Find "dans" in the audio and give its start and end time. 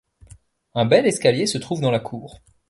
1.79-1.91